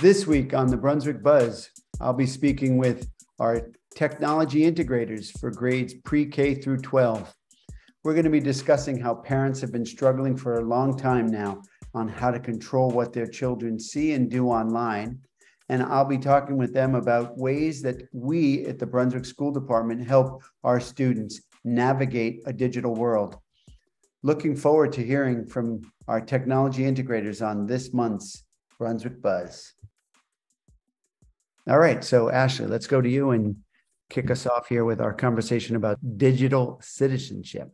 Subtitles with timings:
[0.00, 1.68] This week on the Brunswick Buzz,
[2.00, 7.34] I'll be speaking with our technology integrators for grades pre K through 12.
[8.02, 11.60] We're going to be discussing how parents have been struggling for a long time now
[11.92, 15.18] on how to control what their children see and do online.
[15.68, 20.06] And I'll be talking with them about ways that we at the Brunswick School Department
[20.06, 23.36] help our students navigate a digital world.
[24.22, 28.44] Looking forward to hearing from our technology integrators on this month's
[28.78, 29.74] Brunswick Buzz.
[31.70, 33.54] All right, so Ashley, let's go to you and
[34.08, 37.72] kick us off here with our conversation about digital citizenship.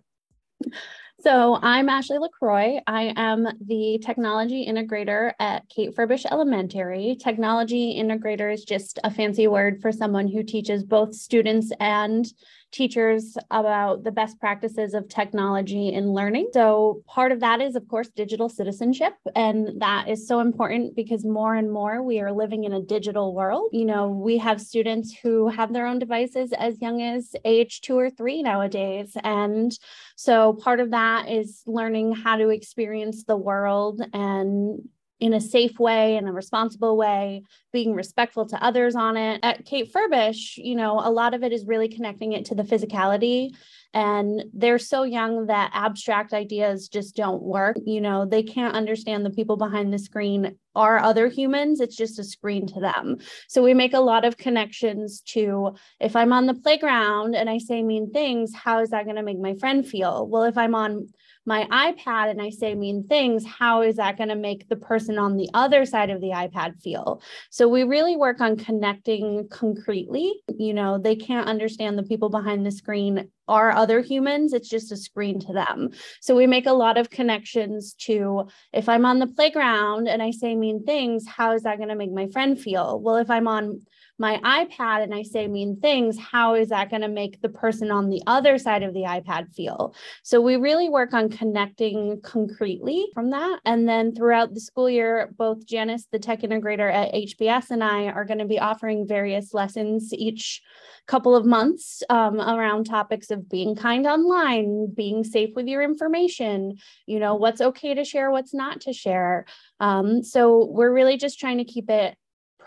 [1.20, 2.78] So, I'm Ashley LaCroix.
[2.86, 7.16] I am the technology integrator at Kate Furbish Elementary.
[7.18, 12.26] Technology integrator is just a fancy word for someone who teaches both students and
[12.72, 16.48] teachers about the best practices of technology in learning.
[16.52, 19.14] So, part of that is, of course, digital citizenship.
[19.34, 23.34] And that is so important because more and more we are living in a digital
[23.34, 23.70] world.
[23.72, 27.98] You know, we have students who have their own devices as young as age two
[27.98, 29.16] or three nowadays.
[29.22, 29.72] And
[30.16, 35.78] so, part of that is learning how to experience the world and in a safe
[35.78, 39.40] way and a responsible way, being respectful to others on it.
[39.42, 42.62] At Kate Furbish, you know, a lot of it is really connecting it to the
[42.62, 43.50] physicality.
[43.94, 47.78] And they're so young that abstract ideas just don't work.
[47.86, 51.80] You know, they can't understand the people behind the screen are other humans.
[51.80, 53.16] It's just a screen to them.
[53.48, 57.56] So we make a lot of connections to if I'm on the playground and I
[57.56, 60.28] say mean things, how is that going to make my friend feel?
[60.28, 61.08] Well, if I'm on
[61.46, 65.18] my iPad and I say mean things, how is that going to make the person
[65.18, 67.22] on the other side of the iPad feel?
[67.50, 70.34] So we really work on connecting concretely.
[70.58, 74.90] You know, they can't understand the people behind the screen are other humans, it's just
[74.90, 75.90] a screen to them.
[76.20, 80.32] So we make a lot of connections to if I'm on the playground and I
[80.32, 82.98] say mean things, how is that going to make my friend feel?
[82.98, 83.82] Well, if I'm on
[84.18, 87.90] my iPad and I say mean things, how is that going to make the person
[87.90, 89.94] on the other side of the iPad feel?
[90.22, 93.60] So we really work on connecting concretely from that.
[93.64, 98.06] And then throughout the school year, both Janice, the tech integrator at HBS, and I
[98.06, 100.62] are going to be offering various lessons each
[101.06, 106.78] couple of months um, around topics of being kind online, being safe with your information,
[107.06, 109.44] you know, what's okay to share, what's not to share.
[109.78, 112.16] Um, so we're really just trying to keep it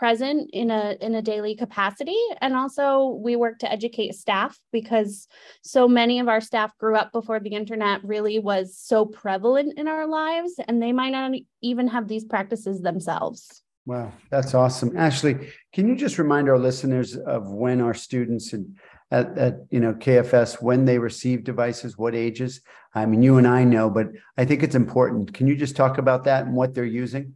[0.00, 2.16] present in a in a daily capacity.
[2.40, 5.28] And also we work to educate staff because
[5.62, 9.88] so many of our staff grew up before the internet really was so prevalent in
[9.88, 13.62] our lives and they might not even have these practices themselves.
[13.84, 14.96] Wow that's awesome.
[14.96, 15.34] Ashley
[15.74, 18.78] can you just remind our listeners of when our students and
[19.10, 22.62] at, at you know kfs when they receive devices what ages?
[22.94, 24.06] I mean you and i know but
[24.38, 25.34] i think it's important.
[25.34, 27.34] Can you just talk about that and what they're using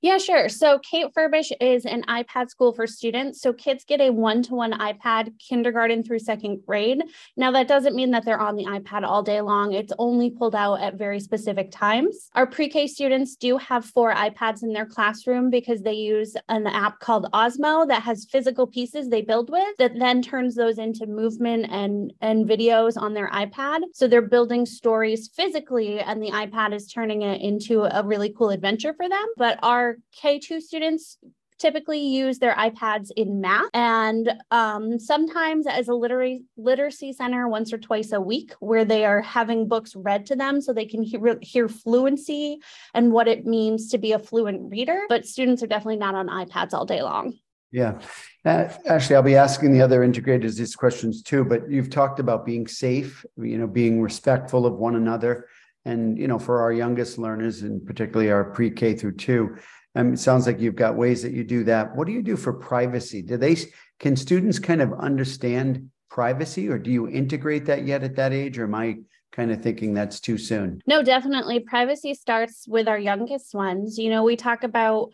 [0.00, 0.48] yeah, sure.
[0.48, 3.40] So Kate Furbish is an iPad school for students.
[3.40, 7.02] So kids get a one to one iPad kindergarten through second grade.
[7.36, 10.54] Now, that doesn't mean that they're on the iPad all day long, it's only pulled
[10.54, 12.28] out at very specific times.
[12.34, 16.66] Our pre K students do have four iPads in their classroom because they use an
[16.66, 21.06] app called Osmo that has physical pieces they build with that then turns those into
[21.06, 23.80] movement and, and videos on their iPad.
[23.92, 28.50] So they're building stories physically, and the iPad is turning it into a really cool
[28.50, 29.26] adventure for them.
[29.36, 31.18] But our K2 students
[31.58, 37.72] typically use their iPads in math and um, sometimes as a literary literacy center once
[37.72, 41.02] or twice a week where they are having books read to them so they can
[41.02, 42.58] hear, hear fluency
[42.94, 45.00] and what it means to be a fluent reader.
[45.08, 47.34] But students are definitely not on iPads all day long.
[47.72, 48.00] Yeah.
[48.44, 52.46] Uh, actually, I'll be asking the other integrators these questions too, but you've talked about
[52.46, 55.46] being safe, you know, being respectful of one another.
[55.86, 59.56] And, you know, for our youngest learners and particularly our pre K through two,
[59.94, 61.94] um, it sounds like you've got ways that you do that.
[61.94, 63.22] What do you do for privacy?
[63.22, 63.56] Do they
[64.00, 68.58] can students kind of understand privacy, or do you integrate that yet at that age,
[68.58, 68.96] or am I
[69.32, 70.80] kind of thinking that's too soon?
[70.86, 71.60] No, definitely.
[71.60, 73.96] Privacy starts with our youngest ones.
[73.96, 75.12] You know, we talk about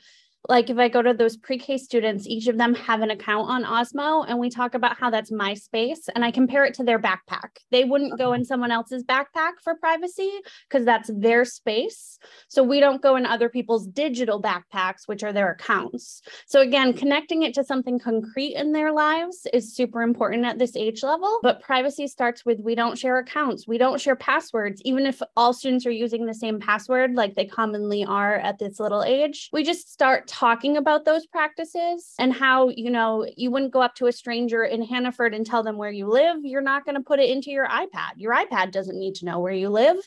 [0.48, 3.64] like if I go to those pre-K students, each of them have an account on
[3.64, 6.98] Osmo and we talk about how that's my space and I compare it to their
[6.98, 7.58] backpack.
[7.70, 10.30] They wouldn't go in someone else's backpack for privacy
[10.68, 12.18] because that's their space.
[12.48, 16.22] So we don't go in other people's digital backpacks, which are their accounts.
[16.46, 20.74] So again, connecting it to something concrete in their lives is super important at this
[20.76, 21.38] age level.
[21.42, 25.52] But privacy starts with we don't share accounts, we don't share passwords, even if all
[25.52, 29.48] students are using the same password like they commonly are at this little age.
[29.52, 33.94] We just start talking about those practices and how, you know, you wouldn't go up
[33.96, 36.38] to a stranger in Hannaford and tell them where you live.
[36.42, 38.12] You're not going to put it into your iPad.
[38.16, 39.98] Your iPad doesn't need to know where you live.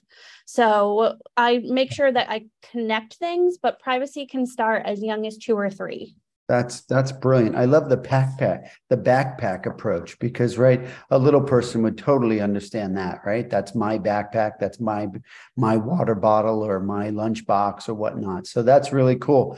[0.46, 5.38] So I make sure that I connect things, but privacy can start as young as
[5.38, 6.16] two or three.
[6.48, 7.56] That's that's brilliant.
[7.56, 12.96] I love the backpack, the backpack approach because right, a little person would totally understand
[12.98, 13.50] that, right?
[13.50, 15.08] That's my backpack, that's my
[15.56, 18.46] my water bottle or my lunch box or whatnot.
[18.46, 19.58] So that's really cool.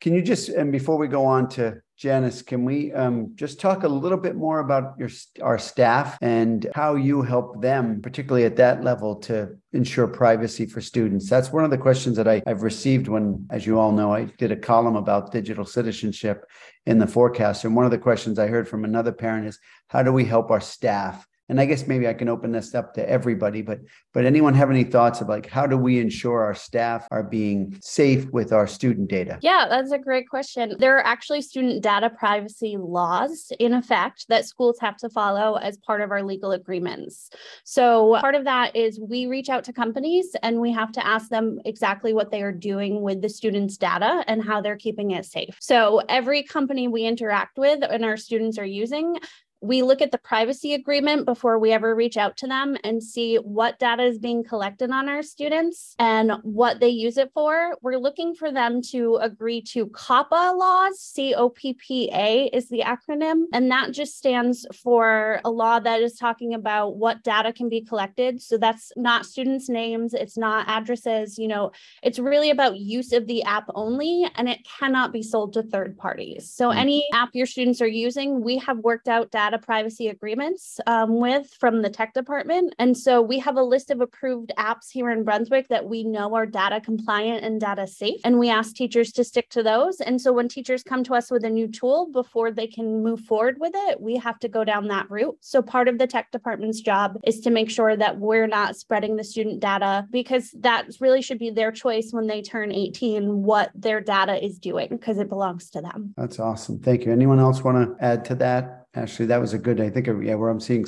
[0.00, 3.82] Can you just and before we go on to Janice, can we um, just talk
[3.82, 5.08] a little bit more about your
[5.42, 10.80] our staff and how you help them, particularly at that level, to ensure privacy for
[10.80, 11.28] students?
[11.28, 14.26] That's one of the questions that I, I've received when, as you all know, I
[14.38, 16.44] did a column about digital citizenship
[16.86, 17.64] in the forecast.
[17.64, 19.58] And one of the questions I heard from another parent is,
[19.88, 22.94] how do we help our staff and I guess maybe I can open this up
[22.94, 23.80] to everybody, but
[24.12, 27.78] but anyone have any thoughts of like how do we ensure our staff are being
[27.80, 29.38] safe with our student data?
[29.42, 30.76] Yeah, that's a great question.
[30.78, 35.76] There are actually student data privacy laws in effect that schools have to follow as
[35.78, 37.30] part of our legal agreements.
[37.64, 41.28] So part of that is we reach out to companies and we have to ask
[41.28, 45.24] them exactly what they are doing with the students' data and how they're keeping it
[45.24, 45.56] safe.
[45.60, 49.16] So every company we interact with and our students are using
[49.60, 53.36] we look at the privacy agreement before we ever reach out to them and see
[53.36, 57.76] what data is being collected on our students and what they use it for.
[57.80, 61.00] We're looking for them to agree to COPPA laws.
[61.00, 63.44] C O P P A is the acronym.
[63.52, 67.80] And that just stands for a law that is talking about what data can be
[67.80, 68.42] collected.
[68.42, 71.72] So that's not students' names, it's not addresses, you know,
[72.02, 75.96] it's really about use of the app only, and it cannot be sold to third
[75.96, 76.50] parties.
[76.52, 76.78] So mm-hmm.
[76.78, 81.18] any app your students are using, we have worked out data data privacy agreements um,
[81.18, 82.74] with from the tech department.
[82.78, 86.34] And so we have a list of approved apps here in Brunswick that we know
[86.34, 88.20] are data compliant and data safe.
[88.24, 90.00] And we ask teachers to stick to those.
[90.00, 93.20] And so when teachers come to us with a new tool before they can move
[93.20, 95.38] forward with it, we have to go down that route.
[95.40, 99.16] So part of the tech department's job is to make sure that we're not spreading
[99.16, 103.70] the student data because that really should be their choice when they turn 18 what
[103.74, 106.12] their data is doing because it belongs to them.
[106.18, 106.80] That's awesome.
[106.80, 107.12] Thank you.
[107.12, 108.87] Anyone else want to add to that?
[108.94, 110.84] Ashley, that was a good, I think, yeah, where I'm seeing,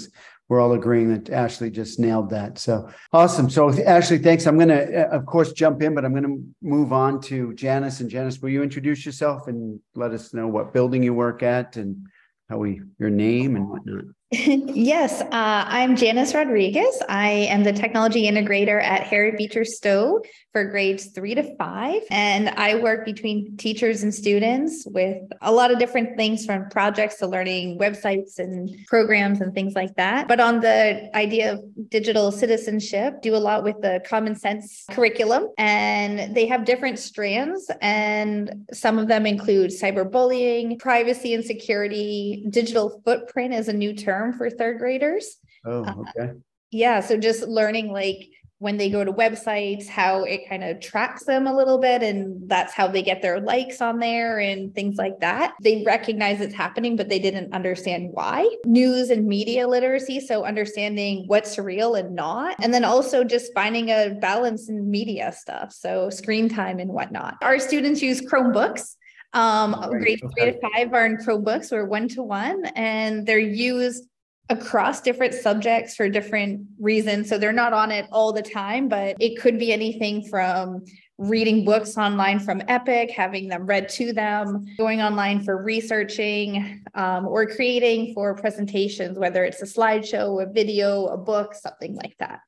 [0.49, 2.59] we're all agreeing that Ashley just nailed that.
[2.59, 3.49] So awesome.
[3.49, 4.47] So Ashley, thanks.
[4.47, 7.55] I'm going to, uh, of course, jump in, but I'm going to move on to
[7.55, 8.01] Janice.
[8.01, 11.77] And Janice, will you introduce yourself and let us know what building you work at
[11.77, 12.07] and
[12.49, 14.05] how we, your name and whatnot?
[14.33, 17.03] yes, uh, I'm Janice Rodriguez.
[17.09, 20.23] I am the technology integrator at Harriet Beecher Stowe
[20.53, 22.03] for grades three to five.
[22.13, 27.17] And I work between teachers and students with a lot of different things from projects
[27.19, 30.29] to learning websites and programs and things like that.
[30.29, 35.49] But on the idea of digital citizenship, do a lot with the common sense curriculum.
[35.59, 43.03] And they have different strands, and some of them include cyberbullying, privacy and security, digital
[43.05, 45.37] footprint is a new term for third graders.
[45.65, 46.31] Oh, okay.
[46.31, 46.35] Uh,
[46.71, 47.01] yeah.
[47.01, 48.29] So just learning like
[48.61, 52.03] when they go to websites, how it kind of tracks them a little bit.
[52.03, 55.55] And that's how they get their likes on there and things like that.
[55.63, 58.47] They recognize it's happening, but they didn't understand why.
[58.67, 60.21] News and media literacy.
[60.21, 62.55] So understanding what's real and not.
[62.63, 65.73] And then also just finding a balance in media stuff.
[65.73, 67.37] So screen time and whatnot.
[67.41, 68.95] Our students use Chromebooks.
[69.33, 70.17] Um, okay.
[70.17, 74.05] three to five are in Chromebooks or one to one, and they're used
[74.51, 77.29] across different subjects for different reasons.
[77.29, 80.85] So they're not on it all the time, but it could be anything from
[81.19, 87.29] reading books online from Epic, having them read to them, going online for researching, um,
[87.29, 92.41] or creating for presentations, whether it's a slideshow, a video, a book, something like that.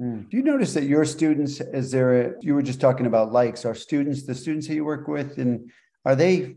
[0.00, 0.30] Mm.
[0.30, 3.64] Do you notice that your students, is there, a, you were just talking about likes,
[3.64, 5.70] are students, the students that you work with and
[6.04, 6.56] are they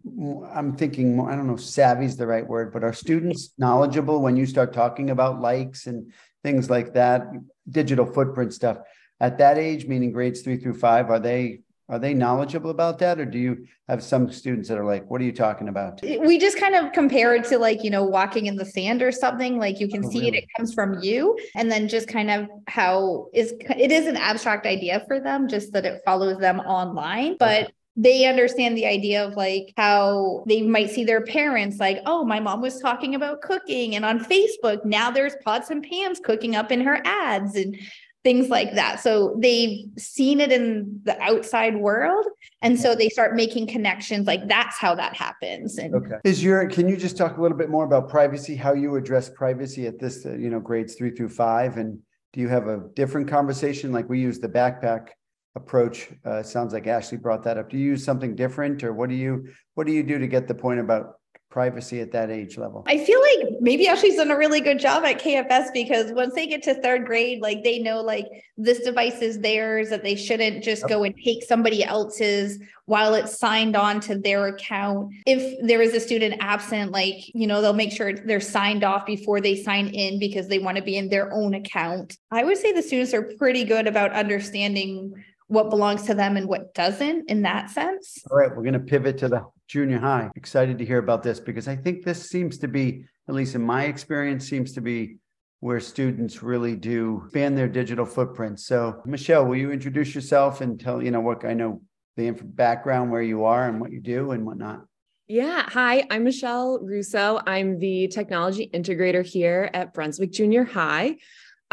[0.53, 4.37] i'm thinking i don't know savvy is the right word but are students knowledgeable when
[4.37, 6.11] you start talking about likes and
[6.43, 7.27] things like that
[7.69, 8.77] digital footprint stuff?
[9.19, 13.19] At that age meaning grades three through five are they are they knowledgeable about that?
[13.19, 16.01] Or do you have some students that are like what are you talking about?
[16.01, 19.11] We just kind of compare it to like you know walking in the sand or
[19.11, 19.59] something.
[19.59, 20.37] Like you can oh, see really?
[20.37, 21.37] it it comes from you.
[21.55, 25.71] And then just kind of how is it is an abstract idea for them just
[25.73, 27.37] that it follows them online.
[27.37, 32.25] But they understand the idea of like how they might see their parents like, oh,
[32.25, 36.55] my mom was talking about cooking, and on Facebook now there's pots and pans cooking
[36.55, 37.77] up in her ads and
[38.23, 39.01] things like that.
[39.01, 42.25] So they've seen it in the outside world.
[42.61, 45.77] And so they start making connections like that's how that happens.
[45.77, 46.15] And okay.
[46.23, 49.29] Is your can you just talk a little bit more about privacy, how you address
[49.29, 51.77] privacy at this, uh, you know, grades three through five?
[51.77, 51.99] And
[52.31, 53.91] do you have a different conversation?
[53.91, 55.09] Like we use the backpack
[55.55, 56.09] approach.
[56.25, 57.69] Uh, sounds like Ashley brought that up.
[57.69, 60.47] Do you use something different, or what do you what do you do to get
[60.47, 61.15] the point about
[61.53, 62.83] privacy at that age level?
[62.87, 66.47] I feel like maybe Ashley's done a really good job at KFS because once they
[66.47, 68.25] get to third grade, like they know like
[68.57, 73.37] this device is theirs, that they shouldn't just go and take somebody else's while it's
[73.37, 75.13] signed on to their account.
[75.27, 79.05] If there is a student absent, like, you know, they'll make sure they're signed off
[79.05, 82.17] before they sign in because they want to be in their own account.
[82.31, 85.13] I would say the students are pretty good about understanding
[85.47, 88.17] what belongs to them and what doesn't in that sense.
[88.29, 90.29] All right, we're going to pivot to the junior high.
[90.35, 93.61] Excited to hear about this because I think this seems to be, at least in
[93.61, 95.17] my experience, seems to be
[95.59, 98.59] where students really do expand their digital footprint.
[98.59, 101.81] So, Michelle, will you introduce yourself and tell, you know, what I know
[102.17, 104.85] the background where you are and what you do and whatnot?
[105.27, 105.63] Yeah.
[105.69, 107.39] Hi, I'm Michelle Russo.
[107.47, 111.15] I'm the technology integrator here at Brunswick Junior High.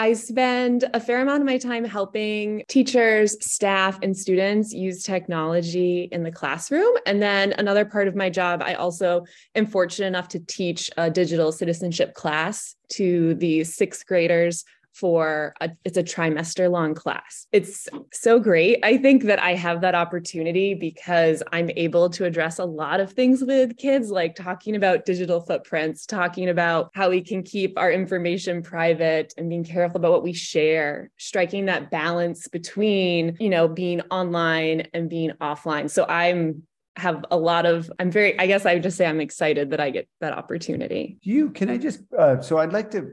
[0.00, 6.08] I spend a fair amount of my time helping teachers, staff, and students use technology
[6.10, 6.90] in the classroom.
[7.04, 11.10] And then another part of my job, I also am fortunate enough to teach a
[11.10, 17.46] digital citizenship class to the sixth graders for a, it's a trimester long class.
[17.52, 18.78] It's so great.
[18.82, 23.12] I think that I have that opportunity because I'm able to address a lot of
[23.12, 27.90] things with kids like talking about digital footprints, talking about how we can keep our
[27.90, 33.68] information private and being careful about what we share, striking that balance between, you know,
[33.68, 35.90] being online and being offline.
[35.90, 36.62] So I'm
[36.96, 39.80] have a lot of i'm very i guess i would just say i'm excited that
[39.80, 43.12] i get that opportunity you can i just uh, so i'd like to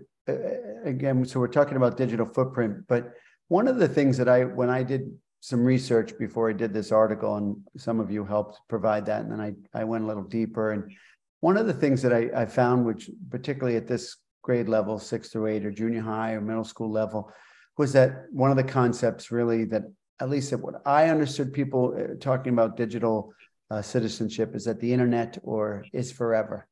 [0.83, 3.13] again, so we're talking about digital footprint, but
[3.47, 6.91] one of the things that I, when I did some research before I did this
[6.91, 10.23] article, and some of you helped provide that, and then I, I went a little
[10.23, 10.71] deeper.
[10.71, 10.91] And
[11.39, 15.29] one of the things that I, I found, which particularly at this grade level, six
[15.29, 17.31] through eight, or junior high or middle school level,
[17.77, 19.83] was that one of the concepts really that,
[20.19, 23.31] at least what I understood people uh, talking about digital
[23.69, 26.67] uh, citizenship, is that the internet or is forever.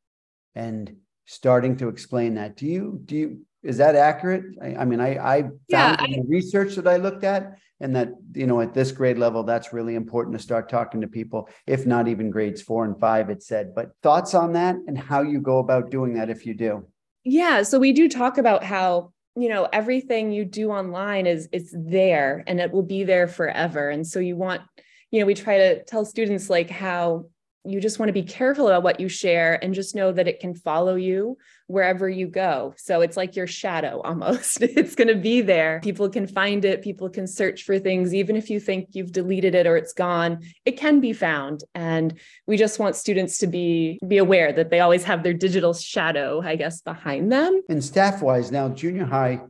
[0.55, 0.95] And
[1.25, 2.55] starting to explain that.
[2.55, 4.43] Do you do you is that accurate?
[4.61, 7.95] I, I mean, I I found yeah, I, the research that I looked at, and
[7.95, 11.49] that you know at this grade level, that's really important to start talking to people,
[11.65, 13.29] if not even grades four and five.
[13.29, 16.53] It said, but thoughts on that and how you go about doing that if you
[16.53, 16.85] do.
[17.23, 21.73] Yeah, so we do talk about how you know everything you do online is it's
[21.75, 24.61] there and it will be there forever, and so you want
[25.09, 27.25] you know we try to tell students like how
[27.65, 30.39] you just want to be careful about what you share and just know that it
[30.39, 32.73] can follow you wherever you go.
[32.77, 34.61] So it's like your shadow almost.
[34.61, 35.79] it's going to be there.
[35.83, 39.55] People can find it, people can search for things even if you think you've deleted
[39.55, 40.43] it or it's gone.
[40.65, 44.79] It can be found and we just want students to be be aware that they
[44.79, 47.61] always have their digital shadow, I guess, behind them.
[47.69, 49.41] And staff-wise now junior high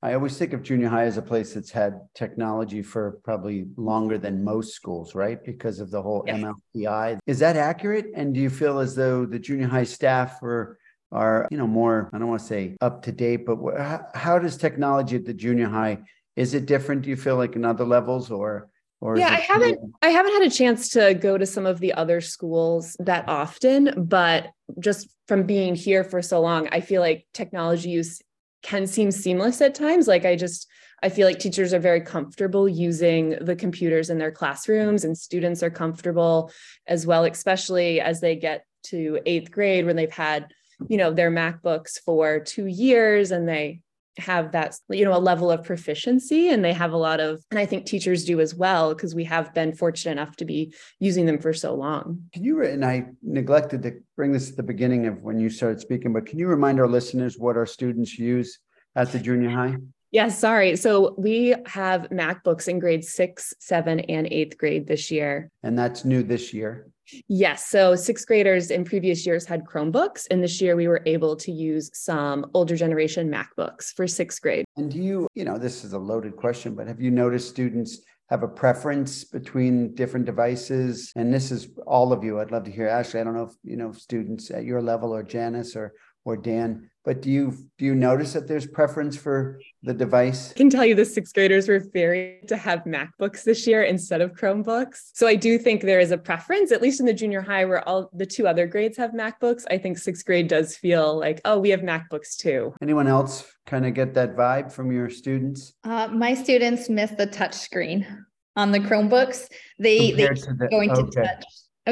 [0.00, 4.16] I always think of junior high as a place that's had technology for probably longer
[4.16, 5.44] than most schools, right?
[5.44, 6.40] Because of the whole yes.
[6.76, 7.18] MLTI.
[7.26, 8.06] Is that accurate?
[8.14, 10.78] And do you feel as though the junior high staff are,
[11.10, 14.38] are you know, more, I don't want to say up to date, but how, how
[14.38, 15.98] does technology at the junior high,
[16.36, 18.68] is it different, do you feel like in other levels or?
[19.00, 21.92] Or yeah, I haven't I haven't had a chance to go to some of the
[21.92, 24.48] other schools that often, but
[24.80, 28.20] just from being here for so long, I feel like technology use
[28.62, 30.08] can seem seamless at times.
[30.08, 30.68] Like I just,
[31.02, 35.62] I feel like teachers are very comfortable using the computers in their classrooms and students
[35.62, 36.50] are comfortable
[36.86, 40.46] as well, especially as they get to eighth grade when they've had,
[40.88, 43.80] you know, their MacBooks for two years and they
[44.18, 47.58] have that you know a level of proficiency and they have a lot of and
[47.58, 51.26] i think teachers do as well because we have been fortunate enough to be using
[51.26, 52.22] them for so long.
[52.32, 55.80] Can you and i neglected to bring this at the beginning of when you started
[55.80, 58.58] speaking but can you remind our listeners what our students use
[58.96, 59.76] at the junior high
[60.10, 60.76] Yes, yeah, sorry.
[60.76, 65.50] So we have MacBooks in grade six, seven, and eighth grade this year.
[65.62, 66.88] And that's new this year.
[67.26, 67.66] Yes.
[67.66, 71.52] So sixth graders in previous years had Chromebooks, and this year we were able to
[71.52, 74.64] use some older generation MacBooks for sixth grade.
[74.76, 78.00] And do you, you know, this is a loaded question, but have you noticed students
[78.28, 81.10] have a preference between different devices?
[81.16, 82.40] And this is all of you.
[82.40, 82.88] I'd love to hear.
[82.88, 86.36] Ashley, I don't know if, you know, students at your level or Janice or or
[86.36, 90.50] Dan, but do you do you notice that there's preference for the device?
[90.50, 94.20] I can tell you the sixth graders were very to have MacBooks this year instead
[94.20, 95.12] of Chromebooks.
[95.14, 97.82] So I do think there is a preference, at least in the junior high, where
[97.88, 99.64] all the two other grades have MacBooks.
[99.70, 102.74] I think sixth grade does feel like, oh, we have MacBooks too.
[102.82, 105.72] Anyone else kind of get that vibe from your students?
[105.84, 108.06] Uh, my students miss the touch screen
[108.54, 109.48] on the Chromebooks.
[109.78, 111.02] They Compared they the, going okay.
[111.10, 111.44] to touch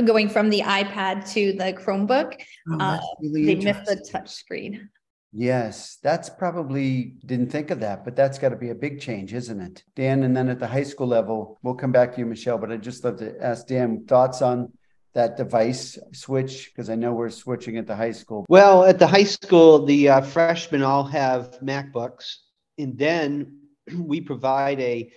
[0.02, 2.38] going from the iPad to the Chromebook.
[2.70, 4.90] Oh, uh, they missed the touch screen.
[5.32, 9.34] Yes, that's probably didn't think of that, but that's got to be a big change,
[9.34, 9.84] isn't it?
[9.94, 12.72] Dan, and then at the high school level, we'll come back to you, Michelle, but
[12.72, 14.72] I'd just love to ask Dan thoughts on
[15.16, 16.70] that device switch?
[16.70, 18.44] Because I know we're switching at the high school.
[18.48, 22.36] Well, at the high school, the uh, freshmen all have MacBooks,
[22.78, 23.58] and then
[23.98, 25.10] we provide a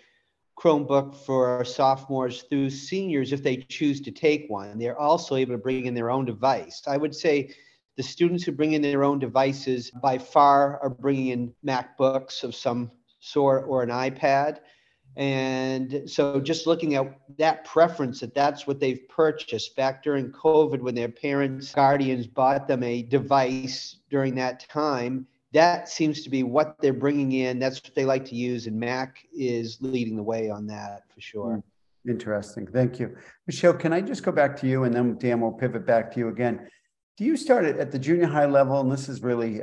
[0.57, 4.77] Chromebook for sophomores through seniors if they choose to take one.
[4.79, 6.81] They're also able to bring in their own device.
[6.87, 7.53] I would say
[7.99, 12.55] the students who bring in their own devices by far are bringing in MacBooks of
[12.55, 12.89] some
[13.19, 14.59] sort or an iPad.
[15.17, 20.79] And so just looking at that preference that that's what they've purchased back during COVID
[20.79, 26.43] when their parents, guardians bought them a device during that time, that seems to be
[26.43, 27.59] what they're bringing in.
[27.59, 28.65] That's what they like to use.
[28.65, 31.55] And Mac is leading the way on that for sure.
[31.55, 32.09] Hmm.
[32.09, 32.65] Interesting.
[32.65, 33.17] Thank you.
[33.45, 36.19] Michelle, can I just go back to you and then Dan will pivot back to
[36.19, 36.69] you again.
[37.19, 38.79] Do you start at the junior high level?
[38.79, 39.59] And this is really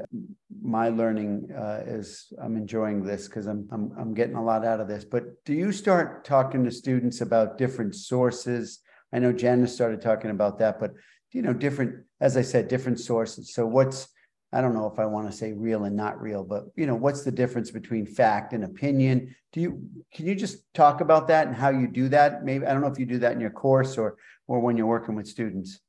[0.61, 4.79] my learning uh, is I'm enjoying this because I'm, I'm I'm getting a lot out
[4.79, 5.07] of this.
[5.07, 8.81] But do you start talking to students about different sources?
[9.11, 10.93] I know Janice started talking about that, but
[11.33, 13.55] you know, different, as I said, different sources.
[13.55, 14.09] So what's
[14.53, 16.95] I don't know if I want to say real and not real, but you know,
[16.95, 19.35] what's the difference between fact and opinion?
[19.55, 22.45] Do you can you just talk about that and how you do that?
[22.45, 24.87] Maybe I don't know if you do that in your course or or when you're
[24.87, 25.81] working with students.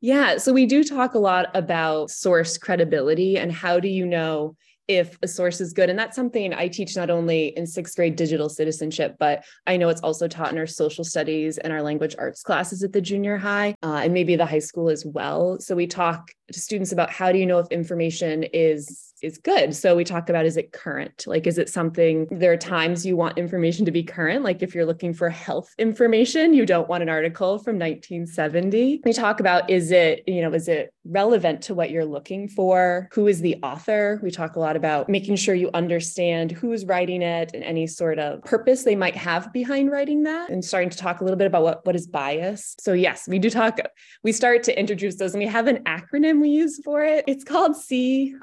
[0.00, 0.38] Yeah.
[0.38, 4.56] So we do talk a lot about source credibility and how do you know
[4.88, 5.90] if a source is good.
[5.90, 9.88] And that's something I teach not only in sixth grade digital citizenship, but I know
[9.88, 13.36] it's also taught in our social studies and our language arts classes at the junior
[13.36, 15.58] high uh, and maybe the high school as well.
[15.58, 19.74] So we talk to students about how do you know if information is is good.
[19.74, 21.24] So we talk about is it current?
[21.26, 24.74] Like is it something there are times you want information to be current like if
[24.74, 29.02] you're looking for health information, you don't want an article from 1970.
[29.04, 33.08] We talk about is it, you know, is it relevant to what you're looking for?
[33.12, 34.20] Who is the author?
[34.22, 38.18] We talk a lot about making sure you understand who's writing it and any sort
[38.18, 41.46] of purpose they might have behind writing that and starting to talk a little bit
[41.46, 42.74] about what what is bias.
[42.80, 43.78] So yes, we do talk
[44.22, 47.24] we start to introduce those and we have an acronym we use for it.
[47.26, 48.36] It's called CRAAP.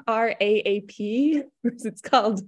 [1.64, 2.42] It's called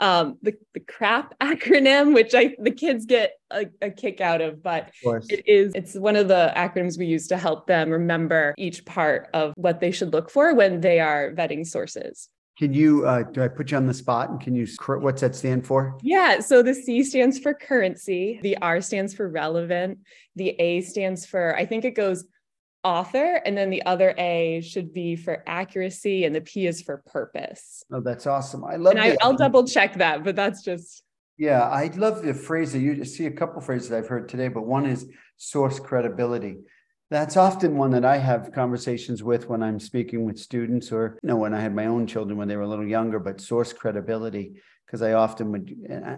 [0.00, 4.62] um, the, the crap acronym, which I the kids get a, a kick out of,
[4.62, 8.54] but of it is it's one of the acronyms we use to help them remember
[8.56, 12.28] each part of what they should look for when they are vetting sources.
[12.58, 15.34] Can you uh, do I put you on the spot and can you what's that
[15.34, 15.96] stand for?
[16.02, 19.98] Yeah, so the C stands for currency, the R stands for relevant,
[20.36, 22.24] the A stands for I think it goes
[22.82, 27.02] author and then the other a should be for accuracy and the p is for
[27.06, 27.84] purpose.
[27.92, 28.64] Oh that's awesome.
[28.64, 31.02] I love and I, will double check that but that's just
[31.36, 34.66] yeah i love the phrase that you see a couple phrases i've heard today but
[34.66, 36.58] one is source credibility.
[37.10, 41.28] That's often one that i have conversations with when i'm speaking with students or you
[41.28, 43.72] know when i had my own children when they were a little younger but source
[43.72, 44.54] credibility
[44.86, 45.72] because I often would,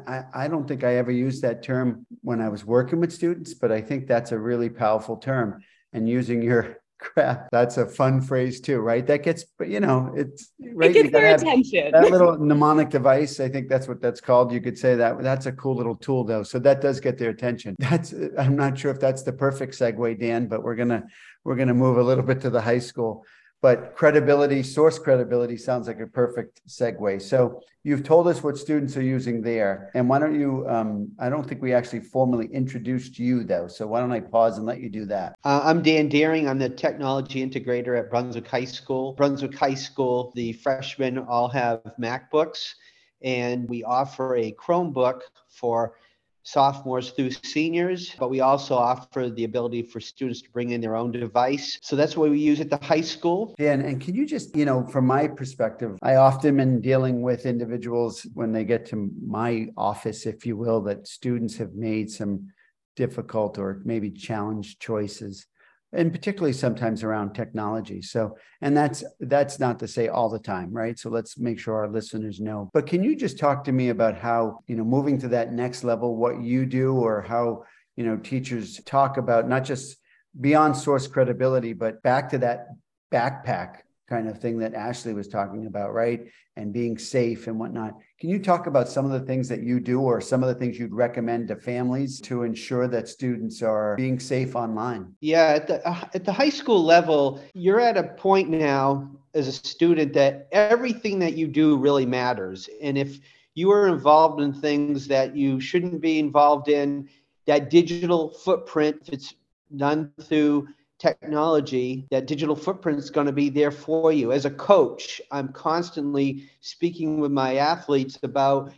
[0.07, 3.53] I, I don't think I ever used that term when I was working with students,
[3.53, 5.62] but I think that's a really powerful term
[5.93, 7.49] and using your crap.
[7.51, 9.05] That's a fun phrase too, right?
[9.07, 10.91] That gets, but you know, it's right.
[10.91, 11.91] It gets their attention.
[11.93, 14.53] That little mnemonic device, I think that's what that's called.
[14.53, 16.43] You could say that that's a cool little tool though.
[16.43, 17.77] So that does get their attention.
[17.79, 21.05] That's, I'm not sure if that's the perfect segue, Dan, but we're gonna
[21.45, 23.25] we're gonna move a little bit to the high school
[23.62, 27.22] but credibility, source credibility sounds like a perfect segue.
[27.22, 29.92] So you've told us what students are using there.
[29.94, 33.68] And why don't you, um, I don't think we actually formally introduced you though.
[33.68, 35.37] So why don't I pause and let you do that?
[35.44, 36.48] Uh, I'm Dan Dearing.
[36.48, 39.12] I'm the technology integrator at Brunswick High School.
[39.12, 42.75] Brunswick High School, the freshmen all have MacBooks
[43.22, 45.94] and we offer a Chromebook for
[46.43, 50.97] sophomores through seniors, but we also offer the ability for students to bring in their
[50.97, 51.79] own device.
[51.83, 53.55] So that's what we use at the high school.
[53.59, 57.23] Yeah, and, and can you just, you know, from my perspective, I often am dealing
[57.23, 62.11] with individuals when they get to my office, if you will, that students have made
[62.11, 62.49] some
[62.97, 65.47] difficult or maybe challenged choices
[65.93, 68.01] and particularly sometimes around technology.
[68.03, 70.99] So and that's that's not to say all the time right?
[70.99, 72.71] So let's make sure our listeners know.
[72.73, 75.85] But can you just talk to me about how you know moving to that next
[75.85, 77.65] level what you do or how
[77.97, 79.97] you know teachers talk about not just
[80.41, 82.69] beyond source credibility but back to that
[83.13, 83.81] backpack
[84.12, 86.20] kind of thing that Ashley was talking about, right?
[86.57, 87.94] And being safe and whatnot.
[88.20, 90.55] Can you talk about some of the things that you do or some of the
[90.55, 95.14] things you'd recommend to families to ensure that students are being safe online?
[95.20, 99.48] Yeah, at the, uh, at the high school level, you're at a point now as
[99.48, 102.68] a student that everything that you do really matters.
[102.83, 103.18] And if
[103.55, 107.09] you are involved in things that you shouldn't be involved in,
[107.46, 109.35] that digital footprint, if it's
[109.75, 110.68] done through
[111.03, 114.31] technology, that digital footprint is going to be there for you.
[114.31, 118.73] As a coach, I'm constantly speaking with my athletes about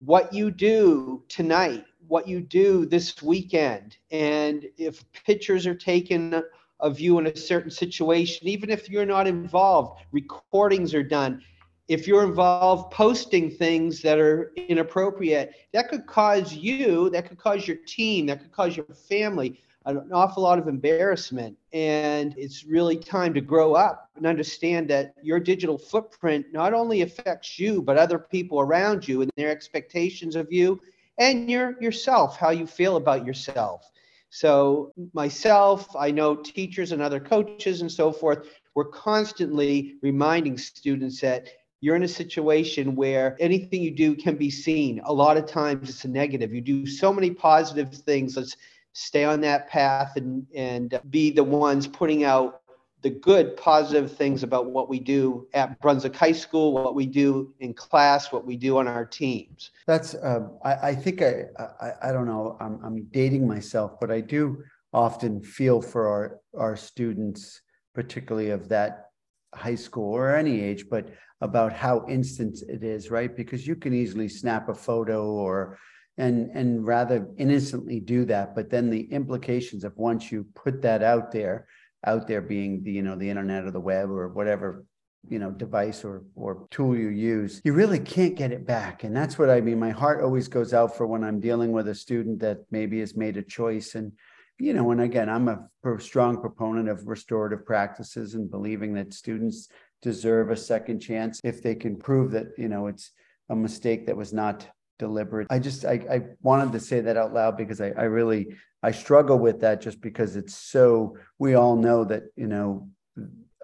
[0.00, 3.98] what you do tonight, what you do this weekend.
[4.10, 6.42] And if pictures are taken
[6.80, 10.02] of you in a certain situation, even if you're not involved.
[10.12, 11.42] Recordings are done.
[11.88, 17.66] If you're involved posting things that are inappropriate, that could cause you, that could cause
[17.66, 21.56] your team, that could cause your family an awful lot of embarrassment.
[21.72, 27.02] And it's really time to grow up and understand that your digital footprint not only
[27.02, 30.80] affects you, but other people around you and their expectations of you
[31.18, 33.90] and your yourself, how you feel about yourself.
[34.30, 41.20] So myself, I know teachers and other coaches and so forth, we're constantly reminding students
[41.20, 41.46] that
[41.80, 45.00] you're in a situation where anything you do can be seen.
[45.04, 46.52] A lot of times it's a negative.
[46.52, 48.36] You do so many positive things.
[48.36, 48.56] Let's
[48.98, 52.62] stay on that path and, and be the ones putting out
[53.02, 57.52] the good positive things about what we do at Brunswick High School, what we do
[57.60, 59.70] in class, what we do on our teams.
[59.86, 64.10] That's, uh, I, I think I, I, I don't know, I'm, I'm dating myself, but
[64.10, 67.60] I do often feel for our, our students,
[67.94, 69.10] particularly of that
[69.54, 71.10] high school or any age, but
[71.42, 73.36] about how instant it is, right?
[73.36, 75.78] Because you can easily snap a photo or
[76.18, 81.02] and and rather innocently do that but then the implications of once you put that
[81.02, 81.66] out there
[82.06, 84.84] out there being the you know the internet or the web or whatever
[85.28, 89.04] you know device or or tool you use you really can't get it back.
[89.04, 89.78] And that's what i mean.
[89.78, 93.16] My heart always goes out for when i'm dealing with a student that maybe has
[93.16, 93.94] made a choice.
[93.94, 94.12] And
[94.58, 99.68] you know and again i'm a strong proponent of restorative practices and believing that students
[100.00, 103.10] deserve a second chance if they can prove that you know it's
[103.50, 104.66] a mistake that was not
[104.98, 105.46] deliberate.
[105.50, 108.48] I just I, I wanted to say that out loud because I, I really
[108.82, 112.88] I struggle with that just because it's so we all know that you know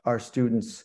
[0.04, 0.84] our students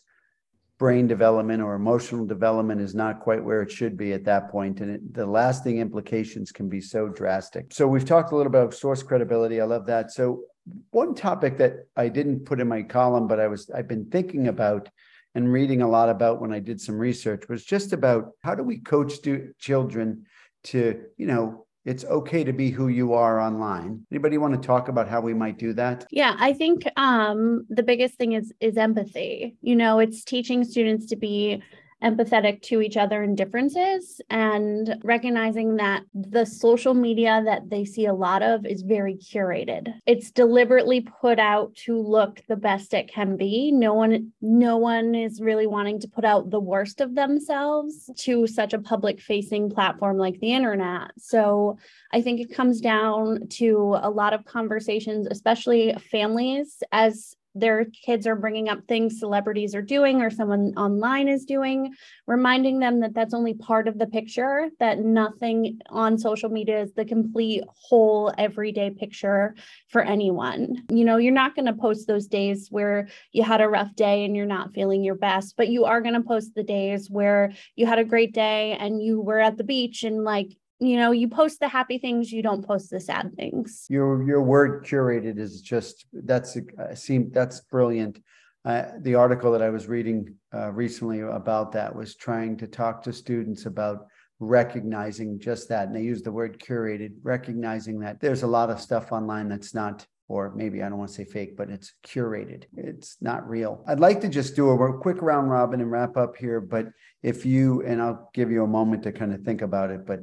[0.78, 4.80] brain development or emotional development is not quite where it should be at that point
[4.80, 7.72] and it, the lasting implications can be so drastic.
[7.72, 9.60] So we've talked a little bit about source credibility.
[9.60, 10.12] I love that.
[10.12, 10.44] So
[10.90, 14.48] one topic that i didn't put in my column but i was i've been thinking
[14.48, 14.88] about
[15.34, 18.62] and reading a lot about when i did some research was just about how do
[18.62, 19.14] we coach
[19.58, 20.24] children
[20.64, 24.04] to, you know, it's okay to be who you are online.
[24.12, 26.06] Anybody want to talk about how we might do that?
[26.10, 29.56] Yeah, I think um, the biggest thing is is empathy.
[29.62, 31.62] You know, it's teaching students to be
[32.02, 38.06] empathetic to each other and differences and recognizing that the social media that they see
[38.06, 39.92] a lot of is very curated.
[40.06, 43.72] It's deliberately put out to look the best it can be.
[43.72, 48.46] No one no one is really wanting to put out the worst of themselves to
[48.46, 51.10] such a public facing platform like the internet.
[51.18, 51.78] So
[52.12, 58.26] I think it comes down to a lot of conversations especially families as their kids
[58.26, 61.94] are bringing up things celebrities are doing or someone online is doing,
[62.26, 66.92] reminding them that that's only part of the picture, that nothing on social media is
[66.92, 69.54] the complete whole everyday picture
[69.88, 70.84] for anyone.
[70.90, 74.24] You know, you're not going to post those days where you had a rough day
[74.24, 77.52] and you're not feeling your best, but you are going to post the days where
[77.76, 81.10] you had a great day and you were at the beach and like you know
[81.10, 85.38] you post the happy things you don't post the sad things your your word curated
[85.38, 88.22] is just that's uh, seem that's brilliant
[88.64, 93.02] uh, the article that i was reading uh, recently about that was trying to talk
[93.02, 94.06] to students about
[94.40, 98.80] recognizing just that and they use the word curated recognizing that there's a lot of
[98.80, 102.64] stuff online that's not or maybe I don't want to say fake, but it's curated.
[102.76, 103.82] It's not real.
[103.88, 106.60] I'd like to just do a quick round robin and wrap up here.
[106.60, 106.88] But
[107.22, 110.20] if you, and I'll give you a moment to kind of think about it, but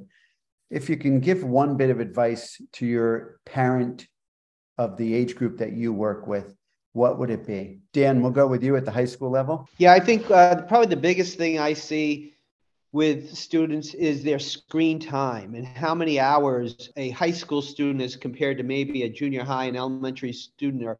[0.69, 4.07] if you can give one bit of advice to your parent
[4.77, 6.55] of the age group that you work with,
[6.93, 7.79] what would it be?
[7.93, 9.67] Dan, we'll go with you at the high school level.
[9.77, 12.33] Yeah, I think uh, probably the biggest thing I see
[12.91, 18.15] with students is their screen time and how many hours a high school student is
[18.15, 20.97] compared to maybe a junior high and elementary student or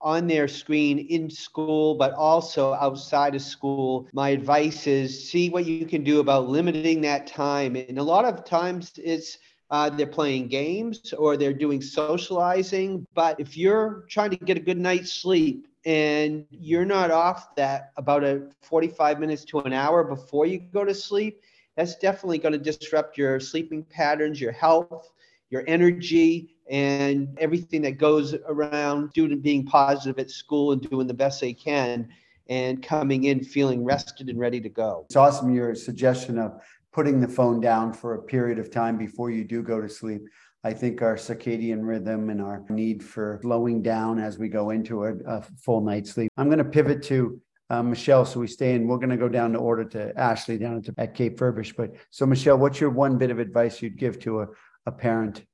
[0.00, 4.08] on their screen in school, but also outside of school.
[4.12, 7.76] My advice is see what you can do about limiting that time.
[7.76, 9.38] And a lot of times it's
[9.70, 13.06] uh, they're playing games or they're doing socializing.
[13.14, 17.92] But if you're trying to get a good night's sleep and you're not off that
[17.96, 21.42] about a 45 minutes to an hour before you go to sleep,
[21.76, 25.12] that's definitely going to disrupt your sleeping patterns, your health,
[25.50, 31.14] your energy, and everything that goes around student being positive at school and doing the
[31.14, 32.08] best they can
[32.48, 35.04] and coming in feeling rested and ready to go.
[35.06, 36.60] It's awesome your suggestion of
[36.92, 40.22] putting the phone down for a period of time before you do go to sleep.
[40.64, 45.04] I think our circadian rhythm and our need for slowing down as we go into
[45.04, 46.32] a, a full night's sleep.
[46.36, 48.88] I'm going to pivot to uh, Michelle, so we stay in.
[48.88, 51.76] We're going to go down to order to Ashley down at, at Kate Furbish.
[51.76, 54.46] But so, Michelle, what's your one bit of advice you'd give to a,
[54.86, 55.44] a parent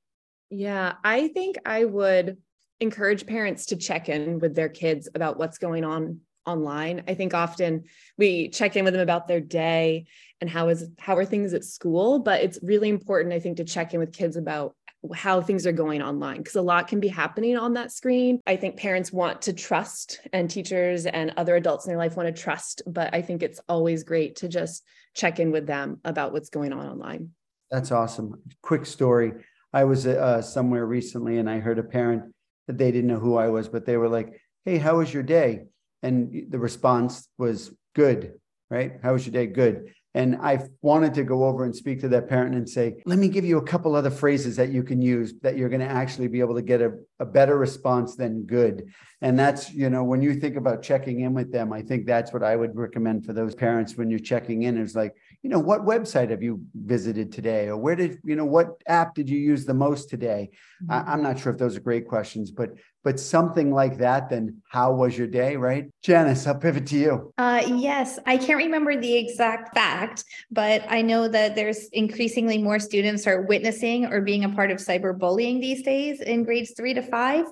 [0.50, 2.38] yeah, I think I would
[2.80, 7.04] encourage parents to check in with their kids about what's going on online.
[7.08, 7.84] I think often
[8.18, 10.06] we check in with them about their day
[10.40, 13.64] and how is how are things at school, but it's really important I think to
[13.64, 14.74] check in with kids about
[15.14, 18.40] how things are going online because a lot can be happening on that screen.
[18.46, 22.34] I think parents want to trust and teachers and other adults in their life want
[22.34, 24.82] to trust, but I think it's always great to just
[25.14, 27.30] check in with them about what's going on online.
[27.70, 28.42] That's awesome.
[28.62, 29.32] Quick story.
[29.74, 32.32] I was uh, somewhere recently and I heard a parent
[32.68, 35.24] that they didn't know who I was, but they were like, Hey, how was your
[35.24, 35.64] day?
[36.02, 38.34] And the response was good,
[38.70, 38.92] right?
[39.02, 39.46] How was your day?
[39.46, 39.92] Good.
[40.16, 43.28] And I wanted to go over and speak to that parent and say, let me
[43.28, 46.28] give you a couple other phrases that you can use that you're going to actually
[46.28, 48.92] be able to get a, a better response than good.
[49.22, 52.32] And that's, you know, when you think about checking in with them, I think that's
[52.32, 55.58] what I would recommend for those parents when you're checking in is like, you know,
[55.58, 57.68] what website have you visited today?
[57.68, 60.48] Or where did, you know, what app did you use the most today?
[60.82, 60.90] Mm-hmm.
[60.90, 62.70] I, I'm not sure if those are great questions, but
[63.04, 65.90] but something like that, then how was your day, right?
[66.02, 67.34] Janice, I'll pivot to you.
[67.36, 72.78] Uh, yes, I can't remember the exact fact, but I know that there's increasingly more
[72.78, 77.02] students are witnessing or being a part of cyberbullying these days in grades three to
[77.02, 77.44] five.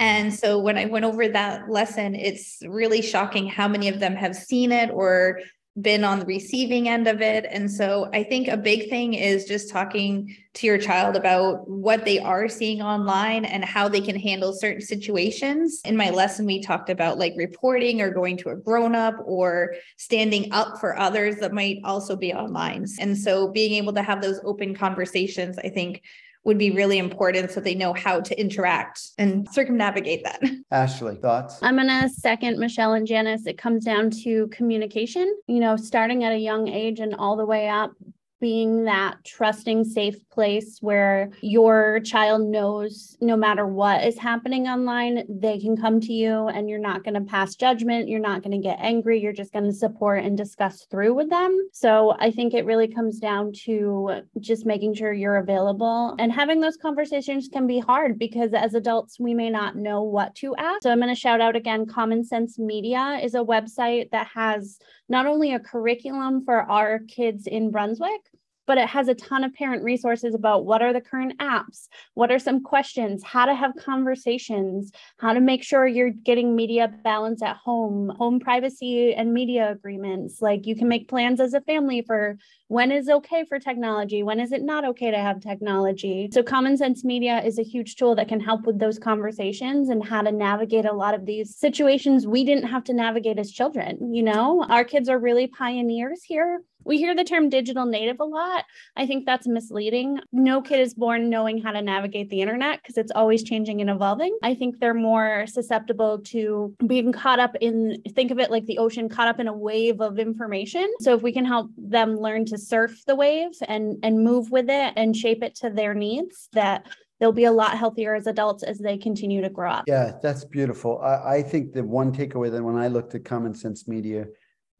[0.00, 4.16] And so when I went over that lesson, it's really shocking how many of them
[4.16, 5.38] have seen it or
[5.80, 7.46] been on the receiving end of it.
[7.50, 12.04] And so I think a big thing is just talking to your child about what
[12.06, 15.82] they are seeing online and how they can handle certain situations.
[15.84, 19.74] In my lesson, we talked about like reporting or going to a grown up or
[19.98, 22.86] standing up for others that might also be online.
[22.98, 26.02] And so being able to have those open conversations, I think
[26.46, 30.40] would be really important so they know how to interact and circumnavigate that.
[30.70, 31.58] Ashley, thoughts?
[31.60, 33.46] I'm going to second Michelle and Janice.
[33.46, 37.44] It comes down to communication, you know, starting at a young age and all the
[37.44, 37.90] way up,
[38.40, 45.24] being that trusting, safe place where your child knows no matter what is happening online,
[45.28, 48.08] they can come to you and you're not going to pass judgment.
[48.08, 49.20] You're not going to get angry.
[49.20, 51.68] You're just going to support and discuss through with them.
[51.72, 56.60] So I think it really comes down to just making sure you're available and having
[56.60, 60.82] those conversations can be hard because as adults, we may not know what to ask.
[60.82, 64.78] So I'm going to shout out again Common Sense Media is a website that has
[65.08, 68.20] not only a curriculum for our kids in Brunswick,
[68.66, 72.30] but it has a ton of parent resources about what are the current apps, what
[72.30, 77.42] are some questions, how to have conversations, how to make sure you're getting media balance
[77.42, 80.42] at home, home privacy and media agreements.
[80.42, 84.40] Like you can make plans as a family for when is okay for technology, when
[84.40, 86.28] is it not okay to have technology.
[86.32, 90.04] So Common Sense Media is a huge tool that can help with those conversations and
[90.04, 94.14] how to navigate a lot of these situations we didn't have to navigate as children.
[94.14, 98.24] You know, our kids are really pioneers here we hear the term digital native a
[98.24, 98.64] lot.
[98.96, 100.20] I think that's misleading.
[100.32, 103.90] No kid is born knowing how to navigate the internet because it's always changing and
[103.90, 104.38] evolving.
[104.42, 108.78] I think they're more susceptible to being caught up in, think of it like the
[108.78, 110.88] ocean caught up in a wave of information.
[111.00, 114.68] So if we can help them learn to surf the wave and, and move with
[114.68, 116.86] it and shape it to their needs, that
[117.18, 119.84] they'll be a lot healthier as adults as they continue to grow up.
[119.86, 121.00] Yeah, that's beautiful.
[121.00, 124.26] I, I think the one takeaway that when I looked at Common Sense Media,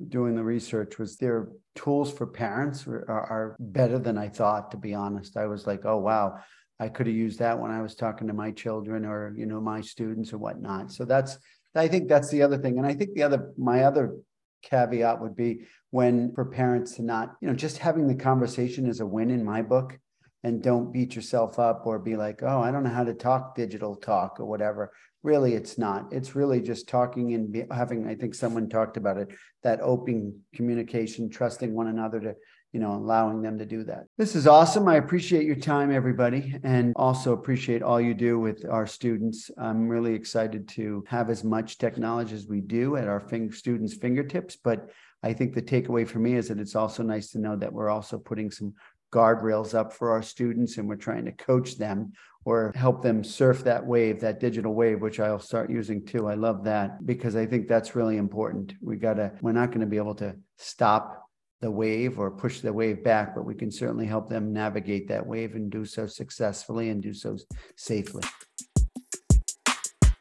[0.09, 4.77] doing the research was their tools for parents are, are, better than I thought, to
[4.77, 5.37] be honest.
[5.37, 6.39] I was like, oh, wow,
[6.79, 9.61] I could have used that when I was talking to my children or, you know,
[9.61, 10.93] my students or whatnot.
[10.93, 11.39] So that's,
[11.75, 12.79] I think that's the other thing.
[12.79, 14.17] And I think the other, my other
[14.63, 19.01] caveat would be when for parents to not, you know, just having the conversation is
[19.01, 19.99] a win in my book.
[20.45, 23.57] And don't beat yourself up or be like, oh, I don't know how to talk
[23.57, 24.93] digital talk or whatever.
[25.25, 26.13] Really it's not.
[26.13, 29.29] It's really just talking and be, having i think someone talked about it
[29.65, 32.35] that open communication trusting one another to
[32.77, 34.05] you know allowing them to do that.
[34.19, 34.87] This is awesome.
[34.87, 36.55] I appreciate your time everybody.
[36.63, 39.51] And also appreciate all you do with our students.
[39.59, 43.95] I'm really excited to have as much technology as we do at our fing- students
[43.95, 44.57] fingertips.
[44.63, 44.91] But
[45.27, 47.91] i think the takeaway for me is that it's also nice to know that we're
[47.91, 48.75] also putting some
[49.13, 52.13] guardrails up for our students and we're trying to coach them
[52.45, 56.29] or help them surf that wave, that digital wave, which I'll start using too.
[56.29, 58.75] I love that because I think that's really important.
[58.81, 61.29] We gotta, we're not going to be able to stop
[61.61, 65.27] the wave or push the wave back, but we can certainly help them navigate that
[65.27, 67.37] wave and do so successfully and do so
[67.77, 68.23] safely.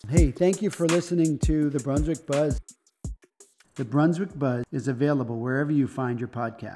[0.09, 2.61] Hey, thank you for listening to the Brunswick Buzz.
[3.75, 6.73] The Brunswick Buzz is available wherever you find your podcast.